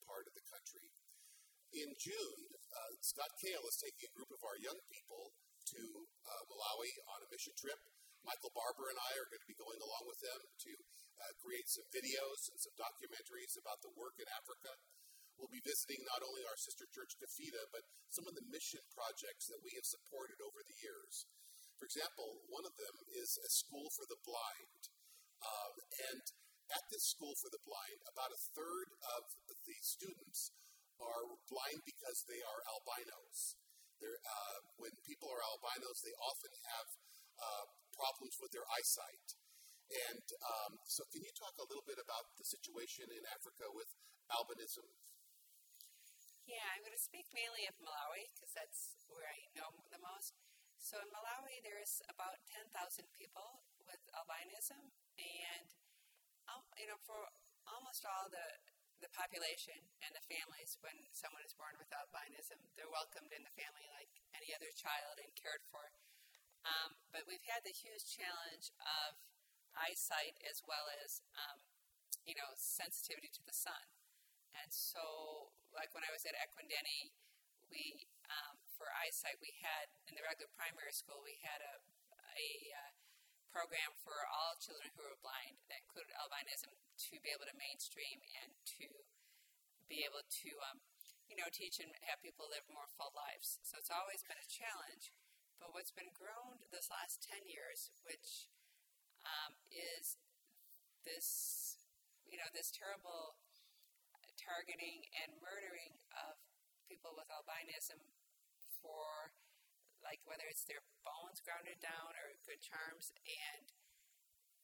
part 0.03 0.27
of 0.27 0.36
the 0.36 0.43
country. 0.51 0.91
In 1.71 1.93
June, 1.95 2.41
uh, 2.74 2.91
Scott 3.00 3.29
Kale 3.39 3.63
is 3.69 3.77
taking 3.79 4.09
a 4.09 4.15
group 4.17 4.33
of 4.33 4.41
our 4.41 4.57
young 4.59 4.79
people 4.89 5.31
to 5.69 5.81
uh, 6.25 6.43
Malawi 6.50 6.91
on 7.13 7.24
a 7.24 7.31
mission 7.31 7.53
trip. 7.55 7.77
Michael 8.25 8.51
Barber 8.51 8.91
and 8.91 9.00
I 9.00 9.12
are 9.21 9.29
going 9.31 9.39
to 9.39 9.53
be 9.53 9.55
going 9.55 9.79
along 9.79 10.09
with 10.09 10.19
them 10.19 10.41
to 10.43 10.71
uh, 11.24 11.31
create 11.39 11.69
some 11.71 11.88
videos 11.93 12.51
and 12.51 12.59
some 12.59 12.75
documentaries 12.75 13.55
about 13.55 13.79
the 13.86 13.95
work 13.95 14.17
in 14.19 14.27
Africa. 14.33 14.75
We'll 15.39 15.51
be 15.53 15.63
visiting 15.63 16.03
not 16.03 16.19
only 16.19 16.43
our 16.43 16.59
sister 16.59 16.83
church, 16.91 17.15
Kafida, 17.15 17.63
but 17.71 17.88
some 18.12 18.27
of 18.27 18.36
the 18.36 18.43
mission 18.51 18.83
projects 18.91 19.48
that 19.48 19.63
we 19.63 19.71
have 19.79 19.88
supported 19.88 20.43
over 20.43 20.59
the 20.59 20.77
years. 20.83 21.31
For 21.79 21.88
example, 21.88 22.43
one 22.51 22.67
of 22.67 22.75
them 22.75 22.95
is 23.15 23.39
a 23.39 23.48
school 23.48 23.88
for 23.95 24.03
the 24.03 24.19
blind. 24.27 24.83
Um, 25.39 25.74
and 26.12 26.24
at 26.75 26.83
this 26.91 27.07
school 27.07 27.33
for 27.39 27.48
the 27.48 27.63
blind, 27.63 28.03
about 28.03 28.36
a 28.36 28.45
third 28.51 28.91
of 29.15 29.24
the 29.48 29.79
students 29.79 30.51
are 31.00 31.39
blind 31.48 31.81
because 31.88 32.27
they 32.27 32.43
are 32.43 32.62
albinos. 32.67 33.55
Uh, 34.03 34.59
when 34.75 34.91
people 35.07 35.31
are 35.31 35.43
albinos, 35.43 36.03
they 36.03 36.15
often 36.19 36.51
have 36.67 36.88
uh, 37.39 37.65
problems 37.95 38.36
with 38.43 38.51
their 38.51 38.67
eyesight. 38.75 39.27
And 39.89 40.27
um, 40.45 40.77
so, 40.86 41.07
can 41.09 41.24
you 41.24 41.33
talk 41.33 41.55
a 41.57 41.65
little 41.65 41.83
bit 41.88 41.98
about 41.98 42.29
the 42.38 42.45
situation 42.45 43.09
in 43.09 43.24
Africa 43.33 43.71
with 43.74 43.89
albinism? 44.29 44.86
Yeah, 46.45 46.65
I'm 46.75 46.86
going 46.86 46.93
to 46.93 47.01
speak 47.01 47.25
mainly 47.33 47.65
of 47.65 47.75
Malawi 47.81 48.29
because 48.38 48.53
that's 48.53 48.93
where 49.09 49.25
I 49.25 49.39
know 49.57 49.69
the 49.89 50.01
most. 50.01 50.38
So 50.79 50.95
in 51.03 51.12
Malawi, 51.12 51.59
there's 51.62 52.00
about 52.07 52.39
10,000 52.55 52.71
people 53.12 53.67
with 53.83 54.00
albinism, 54.15 54.95
and 55.19 55.67
um, 56.48 56.63
you 56.79 56.88
know, 56.88 56.98
for 57.03 57.19
almost 57.67 58.07
all 58.07 58.31
the 58.31 58.48
the 59.00 59.12
population 59.15 59.79
and 60.03 60.12
the 60.12 60.24
families, 60.27 60.75
when 60.83 60.95
someone 61.15 61.43
is 61.48 61.55
born 61.55 61.71
with 61.79 61.88
albinism, 61.95 62.59
they're 62.75 62.91
welcomed 62.91 63.31
in 63.31 63.48
the 63.48 63.55
family 63.55 63.88
like 63.95 64.12
any 64.36 64.51
other 64.51 64.67
child 64.75 65.15
and 65.24 65.31
cared 65.39 65.63
for. 65.71 65.95
Um, 66.67 67.00
but 67.15 67.24
we've 67.24 67.43
had 67.48 67.63
the 67.63 67.71
huge 67.71 68.03
challenge 68.03 68.75
of 68.83 69.15
eyesight 69.71 70.36
as 70.43 70.59
well 70.67 70.91
as 71.03 71.24
um, 71.36 71.63
you 72.27 72.36
know 72.36 72.51
sensitivity 72.55 73.31
to 73.36 73.43
the 73.43 73.55
sun. 73.55 73.83
And 74.55 74.71
so, 74.71 75.51
like 75.75 75.91
when 75.95 76.03
I 76.07 76.12
was 76.12 76.27
at 76.27 76.36
Ekwendeni, 76.36 77.15
we 77.71 78.07
um, 78.27 78.59
for 78.79 78.88
eyesight 78.95 79.36
we 79.43 79.51
had 79.59 79.91
in 80.07 80.15
the 80.15 80.24
regular 80.24 80.48
primary 80.55 80.95
school 80.95 81.19
we 81.19 81.36
had 81.43 81.59
a 81.59 81.83
a 82.39 82.71
uh, 82.71 82.91
program 83.51 83.91
for 84.00 84.15
all 84.31 84.55
children 84.55 84.88
who 84.95 85.03
were 85.03 85.19
blind 85.19 85.59
that 85.67 85.83
included 85.83 86.15
albinism 86.15 86.71
to 86.95 87.19
be 87.19 87.33
able 87.36 87.43
to 87.43 87.57
mainstream 87.59 88.24
and 88.39 88.55
to 88.63 88.88
be 89.91 90.07
able 90.07 90.24
to 90.24 90.50
um, 90.71 90.79
you 91.27 91.36
know 91.36 91.50
teach 91.51 91.83
and 91.83 91.91
have 92.07 92.24
people 92.24 92.48
live 92.48 92.63
more 92.71 92.88
full 92.95 93.12
lives. 93.12 93.59
So 93.65 93.75
it's 93.75 93.91
always 93.91 94.24
been 94.24 94.39
a 94.39 94.48
challenge. 94.48 95.12
But 95.59 95.75
what's 95.75 95.91
been 95.91 96.15
grown 96.15 96.63
this 96.71 96.88
last 96.88 97.19
10 97.27 97.43
years, 97.43 97.91
which 98.07 98.48
um, 99.27 99.59
is 99.67 100.15
this, 101.03 101.75
you 102.24 102.39
know, 102.39 102.48
this 102.55 102.71
terrible 102.71 103.36
targeting 104.39 105.03
and 105.19 105.36
murdering 105.43 106.00
of 106.15 106.39
people 106.88 107.12
with 107.12 107.27
albinism 107.27 108.00
for 108.83 109.36
like 110.00 110.24
whether 110.25 110.48
it's 110.48 110.63
their 110.65 110.83
bones 111.03 111.43
grounded 111.43 111.77
down 111.83 112.15
or 112.15 112.36
good 112.48 112.63
charms 112.63 113.12
and 113.27 113.71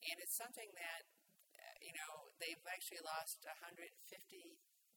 and 0.05 0.17
it's 0.21 0.35
something 0.35 0.69
that 0.75 1.03
uh, 1.57 1.75
you 1.81 1.93
know 1.95 2.31
they've 2.39 2.61
actually 2.69 3.01
lost 3.03 3.43
150 3.43 3.91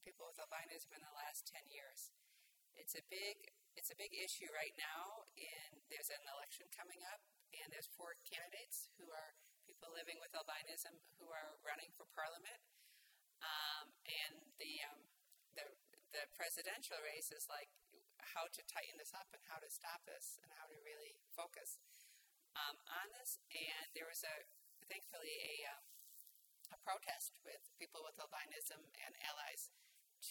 people 0.03 0.25
with 0.31 0.41
albinism 0.41 0.95
in 0.95 1.03
the 1.03 1.15
last 1.17 1.49
10 1.51 1.69
years. 1.69 2.15
It's 2.79 2.95
a 2.95 3.05
big 3.11 3.53
it's 3.75 3.95
a 3.95 3.99
big 3.99 4.11
issue 4.15 4.51
right 4.55 4.75
now 4.75 5.29
and 5.39 5.79
there's 5.91 6.11
an 6.11 6.23
election 6.27 6.67
coming 6.75 7.03
up 7.07 7.23
and 7.55 7.71
there's 7.71 7.89
four 7.95 8.19
candidates 8.27 8.91
who 8.99 9.07
are 9.11 9.39
people 9.67 9.91
living 9.95 10.19
with 10.19 10.35
albinism 10.35 10.97
who 11.21 11.31
are 11.31 11.59
running 11.63 11.93
for 11.95 12.09
parliament. 12.17 12.59
Um, 13.39 13.95
and 14.03 14.35
the, 14.59 14.83
um, 14.91 14.99
the 15.55 15.67
the 16.11 16.25
presidential 16.35 16.97
race 17.05 17.31
is 17.31 17.47
like 17.53 17.69
how 18.35 18.49
to 18.51 18.63
tighten 18.67 18.97
this 19.01 19.15
up 19.17 19.29
and 19.33 19.43
how 19.49 19.61
to 19.61 19.69
stop 19.71 20.05
this 20.05 20.41
and 20.43 20.51
how 20.59 20.67
to 20.69 20.77
really 20.85 21.17
focus 21.33 21.81
um, 22.57 22.77
on 22.91 23.07
this. 23.17 23.39
And 23.53 23.87
there 23.95 24.09
was 24.09 24.25
a 24.25 24.37
thankfully 24.89 25.37
a 25.45 25.55
um, 25.73 25.85
a 26.73 26.79
protest 26.85 27.33
with 27.45 27.63
people 27.81 28.05
with 28.05 28.21
albinism 28.21 28.81
and 29.05 29.13
allies 29.25 29.73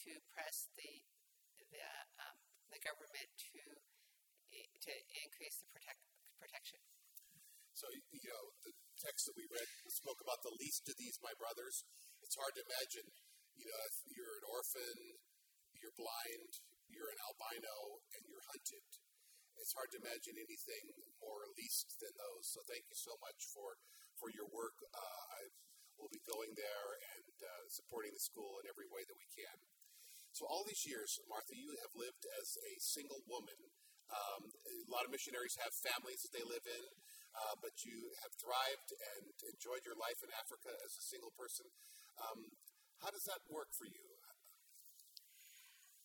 to 0.05 0.21
press 0.29 0.69
the 0.77 1.05
the 1.73 1.81
um, 2.21 2.37
the 2.69 2.79
government 2.81 3.29
to 3.51 3.61
to 4.87 4.93
increase 5.25 5.59
the 5.59 5.69
protect, 5.73 6.01
protection. 6.39 6.79
So 7.75 7.85
you 7.93 8.25
know 8.25 8.45
the 8.65 8.73
text 8.97 9.29
that 9.29 9.37
we 9.37 9.45
read 9.49 9.69
spoke 9.93 10.17
about 10.21 10.41
the 10.41 10.55
least 10.57 10.89
of 10.89 10.97
these, 10.97 11.17
my 11.21 11.33
brothers. 11.37 11.85
It's 12.25 12.33
hard 12.33 12.57
to 12.57 12.65
imagine, 12.65 13.05
you 13.53 13.69
know, 13.69 13.81
if 13.85 13.95
you're 14.09 14.35
an 14.41 14.45
orphan, 14.49 14.97
you're 15.77 15.93
blind, 15.93 16.51
you're 16.89 17.11
an 17.13 17.21
albino. 17.21 17.46
It's 19.67 19.75
hard 19.75 19.91
to 19.91 19.99
imagine 19.99 20.39
anything 20.39 20.95
more 21.19 21.43
least 21.59 21.99
than 21.99 22.15
those. 22.15 22.47
So 22.47 22.63
thank 22.63 22.87
you 22.87 22.95
so 22.95 23.19
much 23.19 23.51
for 23.51 23.75
for 24.15 24.31
your 24.31 24.47
work. 24.47 24.79
Uh, 24.95 25.23
I 25.43 25.51
will 25.99 26.07
be 26.07 26.23
going 26.23 26.55
there 26.55 26.87
and 27.19 27.35
uh, 27.43 27.67
supporting 27.67 28.15
the 28.15 28.23
school 28.23 28.63
in 28.63 28.71
every 28.71 28.87
way 28.87 29.03
that 29.03 29.19
we 29.19 29.27
can. 29.35 29.59
So 30.31 30.47
all 30.47 30.63
these 30.63 30.87
years, 30.87 31.19
Martha, 31.27 31.51
you 31.51 31.75
have 31.83 31.91
lived 31.99 32.23
as 32.39 32.55
a 32.63 32.79
single 32.79 33.27
woman. 33.27 33.59
Um, 34.07 34.47
a 34.71 34.87
lot 34.87 35.03
of 35.03 35.11
missionaries 35.11 35.59
have 35.59 35.75
families 35.75 36.23
that 36.23 36.31
they 36.31 36.47
live 36.47 36.63
in 36.63 36.87
uh, 37.37 37.55
but 37.61 37.85
you 37.85 38.09
have 38.25 38.33
thrived 38.39 38.89
and 38.95 39.29
enjoyed 39.51 39.85
your 39.85 39.97
life 39.99 40.25
in 40.25 40.31
Africa 40.33 40.73
as 40.81 40.97
a 40.97 41.05
single 41.05 41.33
person. 41.37 41.69
Um, 42.17 42.49
how 43.03 43.13
does 43.13 43.29
that 43.29 43.45
work 43.45 43.69
for 43.77 43.85
you? 43.85 44.05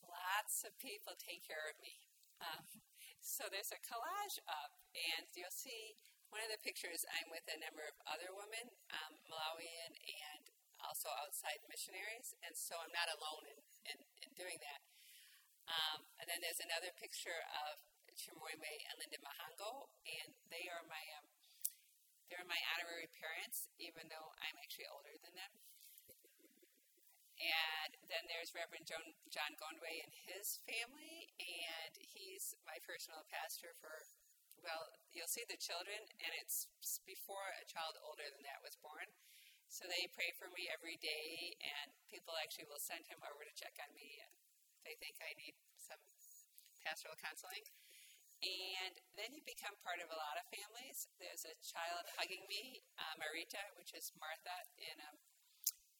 Lots 0.04 0.60
of 0.68 0.76
people 0.76 1.16
take 1.16 1.40
care 1.46 1.72
of 1.72 1.80
me. 1.80 1.96
Um, 2.42 2.68
so 3.22 3.46
there's 3.48 3.70
a 3.70 3.78
collage 3.80 4.42
up, 4.50 4.74
and 4.92 5.24
you'll 5.38 5.54
see 5.54 5.94
one 6.34 6.42
of 6.42 6.50
the 6.50 6.58
pictures. 6.60 7.06
I'm 7.06 7.30
with 7.30 7.46
a 7.46 7.62
number 7.62 7.86
of 7.86 7.94
other 8.04 8.34
women, 8.34 8.74
um, 8.90 9.14
Malawian 9.30 9.94
and 9.94 10.42
also 10.82 11.06
outside 11.22 11.62
missionaries, 11.70 12.34
and 12.42 12.52
so 12.58 12.74
I'm 12.82 12.90
not 12.90 13.06
alone 13.14 13.46
in, 13.46 13.58
in, 13.94 13.98
in 14.26 14.30
doing 14.34 14.58
that. 14.58 14.82
Um, 15.70 16.02
and 16.18 16.26
then 16.26 16.42
there's 16.42 16.58
another 16.58 16.90
picture 16.98 17.38
of 17.70 17.78
Chimoime 18.18 18.58
and 18.90 18.94
Linda 18.98 19.22
Mahango, 19.22 19.88
and 20.04 20.34
they 20.50 20.66
are 20.68 20.82
my 20.90 21.00
um, 21.22 21.30
they're 22.26 22.48
my 22.48 22.58
honorary 22.74 23.12
parents, 23.12 23.70
even 23.78 24.08
though 24.10 24.34
I'm 24.40 24.56
actually 24.58 24.88
older 24.90 25.14
than 25.22 25.36
them. 25.36 25.52
And 27.42 27.98
then 28.06 28.22
there's 28.30 28.54
Reverend 28.54 28.86
John, 28.86 29.02
John 29.34 29.52
Gondway 29.58 29.98
and 30.06 30.14
his 30.14 30.62
family, 30.62 31.34
and 31.42 31.94
he's 31.98 32.54
my 32.62 32.78
personal 32.86 33.26
pastor 33.26 33.74
for, 33.82 33.90
well, 34.62 34.86
you'll 35.10 35.30
see 35.30 35.42
the 35.50 35.58
children, 35.58 35.98
and 36.22 36.32
it's 36.38 36.70
before 37.02 37.50
a 37.58 37.66
child 37.66 37.98
older 38.06 38.26
than 38.30 38.46
that 38.46 38.62
was 38.62 38.78
born. 38.78 39.10
So 39.66 39.90
they 39.90 40.06
pray 40.14 40.30
for 40.38 40.46
me 40.54 40.70
every 40.70 41.00
day, 41.02 41.58
and 41.58 41.90
people 42.06 42.36
actually 42.38 42.70
will 42.70 42.78
send 42.78 43.08
him 43.10 43.18
over 43.26 43.42
to 43.42 43.54
check 43.58 43.74
on 43.82 43.90
me, 43.96 44.22
and 44.22 44.32
they 44.86 44.94
think 45.02 45.18
I 45.18 45.34
need 45.34 45.58
some 45.80 45.98
pastoral 46.84 47.18
counseling. 47.18 47.66
And 48.42 48.94
then 49.14 49.30
you 49.34 49.42
become 49.46 49.78
part 49.86 50.02
of 50.02 50.10
a 50.10 50.18
lot 50.18 50.34
of 50.34 50.46
families. 50.50 51.06
There's 51.18 51.46
a 51.46 51.54
child 51.62 52.06
hugging 52.18 52.42
me, 52.50 52.82
uh, 52.98 53.14
Marita, 53.18 53.62
which 53.78 53.94
is 53.94 54.10
Martha 54.18 54.66
in 54.78 54.98
um, 54.98 55.18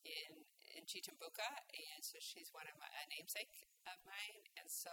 in 0.03 0.43
in 0.77 0.89
Chitumbuka, 0.89 1.49
and 1.71 2.01
so 2.01 2.17
she's 2.21 2.53
one 2.53 2.69
of 2.69 2.77
my 2.81 2.89
a 2.89 3.05
namesake 3.13 3.53
of 3.89 3.99
mine. 4.05 4.43
And 4.57 4.69
so, 4.69 4.91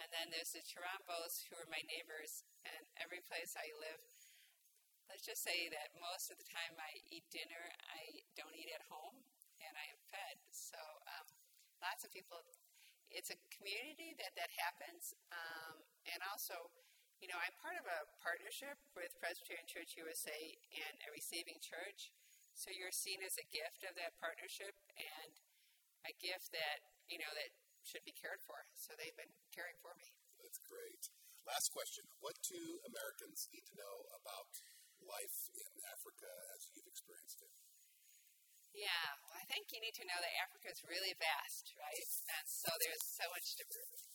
and 0.00 0.08
then 0.12 0.32
there's 0.32 0.56
the 0.56 0.64
Chirambos, 0.64 1.48
who 1.48 1.56
are 1.60 1.68
my 1.68 1.84
neighbors, 1.86 2.44
and 2.64 2.82
every 2.96 3.20
place 3.24 3.56
I 3.56 3.68
live, 3.76 4.02
let's 5.10 5.26
just 5.26 5.42
say 5.42 5.66
that 5.74 5.90
most 5.98 6.30
of 6.30 6.38
the 6.38 6.46
time 6.46 6.78
I 6.78 7.02
eat 7.10 7.26
dinner, 7.34 7.64
I 7.90 8.22
don't 8.38 8.54
eat 8.54 8.70
at 8.70 8.86
home, 8.86 9.26
and 9.58 9.74
I 9.74 9.86
am 9.90 10.00
fed. 10.08 10.38
So 10.54 10.78
um, 10.78 11.26
lots 11.82 12.06
of 12.06 12.14
people. 12.14 12.38
It's 13.10 13.34
a 13.34 13.38
community 13.50 14.14
that 14.22 14.38
that 14.38 14.54
happens, 14.54 15.10
um, 15.34 15.82
and 16.06 16.22
also, 16.30 16.70
you 17.18 17.26
know, 17.26 17.34
I'm 17.42 17.50
part 17.58 17.74
of 17.74 17.82
a 17.90 18.06
partnership 18.22 18.78
with 18.94 19.10
Presbyterian 19.18 19.66
Church 19.66 19.98
USA 19.98 20.40
and 20.70 20.94
a 21.02 21.10
receiving 21.10 21.58
church. 21.58 22.14
So 22.60 22.68
you're 22.76 22.92
seen 22.92 23.24
as 23.24 23.40
a 23.40 23.48
gift 23.48 23.88
of 23.88 23.96
that 23.96 24.20
partnership 24.20 24.76
and 24.92 25.32
a 26.04 26.12
gift 26.20 26.52
that 26.52 26.84
you 27.08 27.16
know 27.16 27.32
that 27.32 27.56
should 27.80 28.04
be 28.04 28.12
cared 28.12 28.44
for. 28.44 28.68
So 28.76 28.92
they've 29.00 29.16
been 29.16 29.32
caring 29.48 29.80
for 29.80 29.96
me. 29.96 30.12
That's 30.36 30.60
great. 30.68 31.08
Last 31.48 31.72
question: 31.72 32.04
What 32.20 32.36
do 32.44 32.84
Americans 32.84 33.48
need 33.48 33.64
to 33.72 33.80
know 33.80 34.12
about 34.12 34.52
life 35.00 35.48
in 35.56 35.72
Africa 35.88 36.28
as 36.52 36.68
you've 36.76 36.84
experienced 36.84 37.40
it? 37.40 37.48
Yeah, 38.76 39.08
well, 39.24 39.40
I 39.40 39.48
think 39.48 39.72
you 39.72 39.80
need 39.80 39.96
to 39.96 40.04
know 40.04 40.20
that 40.20 40.44
Africa 40.44 40.68
is 40.68 40.84
really 40.84 41.16
vast, 41.16 41.72
right? 41.80 42.12
And 42.38 42.44
so 42.44 42.70
there's 42.76 43.02
so 43.02 43.24
much 43.32 43.56
to 43.56 43.64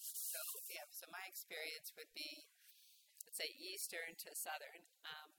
So 0.06 0.40
yeah, 0.70 0.86
so 0.94 1.10
my 1.10 1.26
experience 1.26 1.92
would 1.98 2.14
be, 2.14 2.46
let's 3.26 3.42
say, 3.42 3.50
eastern 3.58 4.16
to 4.22 4.30
southern. 4.38 4.86
Um, 5.04 5.35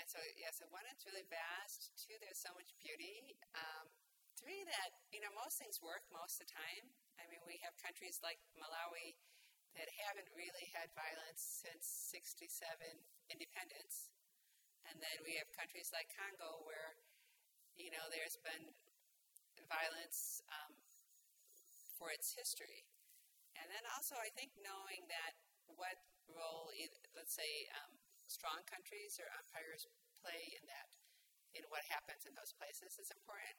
and 0.00 0.06
so 0.10 0.20
yeah, 0.38 0.50
so 0.54 0.66
one, 0.70 0.84
it's 0.90 1.04
really 1.06 1.26
vast. 1.30 1.94
Two, 1.98 2.16
there's 2.22 2.40
so 2.40 2.52
much 2.56 2.72
beauty. 2.80 3.36
Um, 3.54 3.90
three, 4.38 4.62
that 4.66 4.90
you 5.14 5.20
know 5.22 5.32
most 5.34 5.58
things 5.60 5.80
work 5.82 6.04
most 6.12 6.40
of 6.40 6.46
the 6.48 6.52
time. 6.54 6.84
I 7.20 7.26
mean, 7.30 7.42
we 7.46 7.58
have 7.62 7.74
countries 7.80 8.18
like 8.24 8.40
Malawi 8.58 9.16
that 9.78 9.90
haven't 10.06 10.30
really 10.34 10.66
had 10.74 10.90
violence 10.94 11.42
since 11.64 11.86
'67 11.86 12.60
independence, 13.30 14.10
and 14.88 14.98
then 15.00 15.16
we 15.26 15.38
have 15.38 15.48
countries 15.54 15.90
like 15.94 16.10
Congo 16.14 16.62
where 16.66 16.98
you 17.76 17.90
know, 17.90 18.06
there's 18.10 18.38
been 18.42 18.70
violence 19.66 20.42
um, 20.50 20.72
for 21.98 22.10
its 22.14 22.34
history. 22.34 22.86
And 23.58 23.66
then 23.70 23.84
also, 23.94 24.18
I 24.18 24.30
think 24.34 24.54
knowing 24.62 25.06
that 25.10 25.34
what 25.70 25.98
role, 26.30 26.70
let's 27.14 27.34
say, 27.34 27.70
um, 27.82 27.92
strong 28.26 28.64
countries 28.64 29.20
or 29.20 29.28
empires 29.36 29.88
play 30.24 30.56
in 30.56 30.64
that, 30.68 30.88
in 31.54 31.64
what 31.68 31.84
happens 31.92 32.24
in 32.24 32.34
those 32.34 32.56
places 32.56 32.96
is 32.96 33.12
important. 33.12 33.56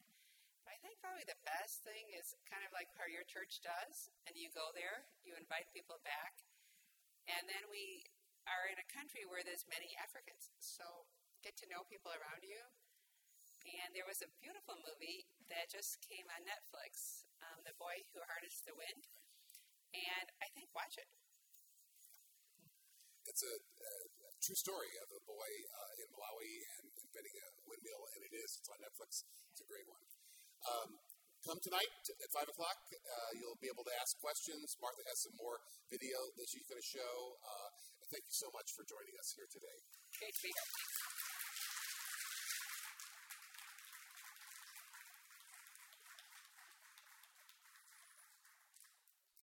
But 0.66 0.76
I 0.76 0.82
think 0.82 0.98
probably 0.98 1.26
the 1.30 1.38
best 1.46 1.86
thing 1.86 2.10
is 2.18 2.34
kind 2.50 2.66
of 2.66 2.74
like 2.74 2.90
how 2.98 3.06
your 3.06 3.26
church 3.30 3.62
does, 3.62 4.10
and 4.26 4.34
you 4.34 4.50
go 4.50 4.74
there, 4.74 5.06
you 5.22 5.38
invite 5.38 5.70
people 5.70 6.02
back, 6.02 6.42
and 7.30 7.46
then 7.46 7.70
we 7.70 8.02
are 8.50 8.66
in 8.70 8.78
a 8.82 8.88
country 8.90 9.26
where 9.26 9.46
there's 9.46 9.66
many 9.70 9.94
Africans. 10.02 10.50
So 10.58 11.06
get 11.46 11.54
to 11.62 11.70
know 11.70 11.86
people 11.86 12.10
around 12.10 12.42
you, 12.42 12.58
and 13.66 13.94
there 13.94 14.06
was 14.06 14.22
a 14.26 14.30
beautiful 14.42 14.78
movie 14.82 15.30
that 15.50 15.70
just 15.70 16.02
came 16.02 16.26
on 16.34 16.46
Netflix, 16.46 17.26
um, 17.42 17.62
The 17.66 17.78
Boy 17.78 18.06
Who 18.14 18.22
Harnessed 18.26 18.66
the 18.66 18.78
Wind. 18.78 19.06
And 19.94 20.28
I 20.42 20.50
think 20.54 20.70
watch 20.74 20.98
it. 20.98 21.10
It's 23.26 23.42
a, 23.42 23.56
a 23.58 23.92
true 24.46 24.54
story 24.62 24.94
of 25.02 25.10
a 25.10 25.22
boy 25.26 25.52
uh, 25.74 26.02
in 26.06 26.08
Malawi 26.14 26.54
and 26.78 26.86
inventing 27.02 27.34
a 27.34 27.48
windmill, 27.66 28.06
and 28.14 28.22
it 28.30 28.34
is. 28.38 28.62
It's 28.62 28.70
on 28.70 28.78
Netflix. 28.78 29.26
It's 29.50 29.62
a 29.66 29.66
great 29.66 29.90
one. 29.90 30.06
Um, 30.70 30.90
come 31.42 31.58
tonight 31.66 31.90
at 32.06 32.30
5 32.30 32.54
o'clock. 32.54 32.78
Uh, 32.94 33.32
you'll 33.42 33.58
be 33.58 33.74
able 33.74 33.82
to 33.90 33.96
ask 33.98 34.14
questions. 34.22 34.78
Martha 34.78 35.02
has 35.10 35.26
some 35.26 35.34
more 35.42 35.58
video 35.90 36.22
that 36.38 36.46
she's 36.46 36.70
going 36.70 36.78
to 36.78 36.86
show. 36.86 37.14
Uh, 37.42 37.70
thank 38.14 38.30
you 38.30 38.38
so 38.38 38.54
much 38.54 38.70
for 38.78 38.86
joining 38.86 39.18
us 39.18 39.34
here 39.34 39.50
today. 39.50 39.78
Be 40.22 40.30
here. 40.54 41.15